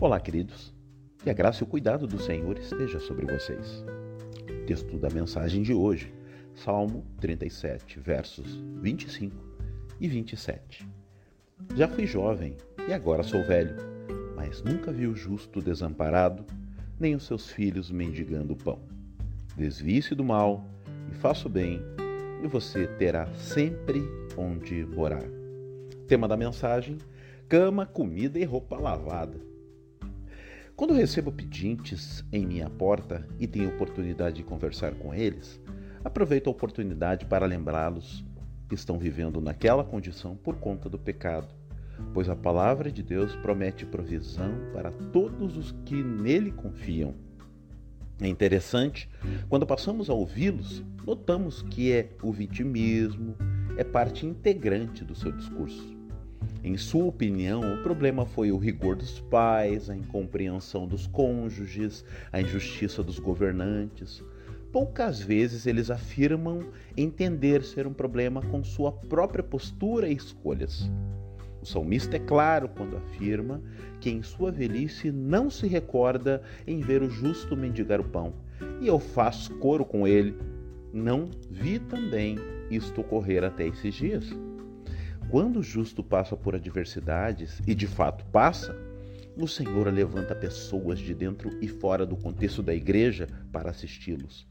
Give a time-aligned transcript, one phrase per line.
[0.00, 0.72] Olá, queridos.
[1.24, 3.84] Que a graça e o cuidado do Senhor esteja sobre vocês.
[4.64, 6.14] Texto da mensagem de hoje,
[6.54, 9.34] Salmo 37, versos 25
[9.98, 10.88] e 27.
[11.74, 12.56] Já fui jovem
[12.86, 13.74] e agora sou velho,
[14.36, 16.44] mas nunca vi o justo desamparado,
[17.00, 18.78] nem os seus filhos mendigando pão.
[19.56, 20.64] Desvie-se do mal
[21.10, 21.82] e faça o bem,
[22.40, 24.00] e você terá sempre
[24.36, 25.24] onde morar.
[26.06, 26.98] Tema da mensagem:
[27.48, 29.57] cama, comida e roupa lavada.
[30.78, 35.60] Quando recebo pedintes em minha porta e tenho oportunidade de conversar com eles,
[36.04, 38.24] aproveito a oportunidade para lembrá-los
[38.68, 41.52] que estão vivendo naquela condição por conta do pecado,
[42.14, 47.12] pois a palavra de Deus promete provisão para todos os que nele confiam.
[48.20, 49.10] É interessante,
[49.48, 53.34] quando passamos a ouvi-los, notamos que é o vitimismo,
[53.76, 55.97] é parte integrante do seu discurso.
[56.68, 62.42] Em sua opinião, o problema foi o rigor dos pais, a incompreensão dos cônjuges, a
[62.42, 64.22] injustiça dos governantes.
[64.70, 66.62] Poucas vezes eles afirmam
[66.94, 70.90] entender ser um problema com sua própria postura e escolhas.
[71.62, 73.62] O salmista é claro quando afirma
[73.98, 78.34] que em sua velhice não se recorda em ver o justo mendigar o pão,
[78.78, 80.36] e eu faço coro com ele.
[80.92, 82.36] Não vi também
[82.70, 84.36] isto ocorrer até esses dias.
[85.30, 88.74] Quando o justo passa por adversidades, e de fato passa,
[89.36, 94.48] o Senhor levanta pessoas de dentro e fora do contexto da igreja para assisti-los.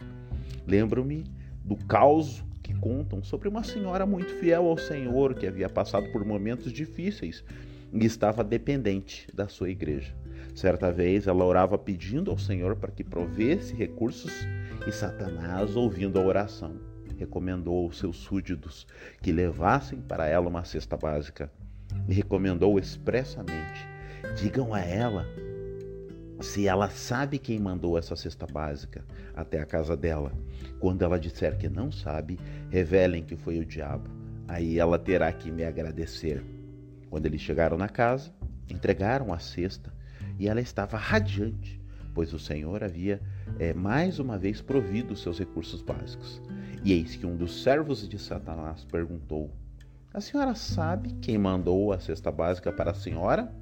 [0.67, 1.23] Lembro-me
[1.63, 6.23] do caos que contam sobre uma senhora muito fiel ao Senhor que havia passado por
[6.23, 7.43] momentos difíceis
[7.91, 10.15] e estava dependente da sua igreja.
[10.53, 14.31] Certa vez ela orava pedindo ao Senhor para que provesse recursos
[14.85, 16.75] e Satanás, ouvindo a oração,
[17.17, 18.87] recomendou aos seus súditos
[19.21, 21.51] que levassem para ela uma cesta básica
[22.07, 23.87] e recomendou expressamente:
[24.35, 25.25] digam a ela
[26.39, 29.03] se ela sabe quem mandou essa cesta básica
[29.35, 30.31] até a casa dela.
[30.79, 34.09] Quando ela disser que não sabe, revelem que foi o diabo.
[34.47, 36.43] Aí ela terá que me agradecer.
[37.09, 38.31] Quando eles chegaram na casa,
[38.69, 39.91] entregaram a cesta
[40.37, 41.81] e ela estava radiante,
[42.13, 43.19] pois o Senhor havia
[43.59, 46.41] é, mais uma vez provido seus recursos básicos.
[46.87, 49.51] E eis que um dos servos de Satanás perguntou:
[50.13, 53.53] A senhora sabe quem mandou a cesta básica para a senhora?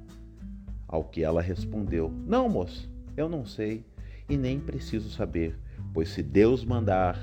[0.86, 3.84] Ao que ela respondeu: Não, moço, eu não sei
[4.28, 5.58] e nem preciso saber,
[5.92, 7.18] pois se Deus mandar,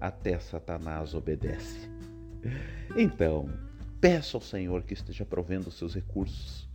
[0.00, 1.90] até Satanás obedece.
[2.96, 3.50] Então,
[4.00, 6.68] peça ao Senhor que esteja provendo os seus recursos.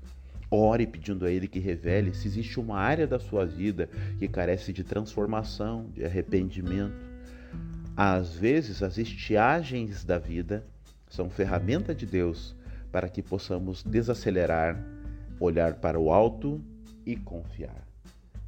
[0.52, 3.90] Ore pedindo a Ele que revele se existe uma área da sua vida
[4.20, 7.13] que carece de transformação, de arrependimento
[7.96, 10.66] às vezes, as estiagens da vida
[11.08, 12.56] são ferramenta de Deus
[12.92, 14.84] para que possamos desacelerar,
[15.40, 16.60] olhar para o alto
[17.06, 17.88] e confiar.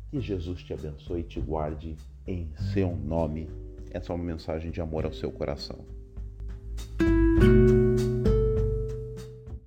[0.09, 1.95] Que Jesus te abençoe e te guarde
[2.25, 3.50] em seu nome.
[3.91, 5.85] Essa é uma mensagem de amor ao seu coração.